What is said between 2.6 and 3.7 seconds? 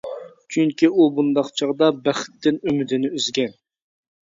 ئۈمىدىنى ئۈزگەن.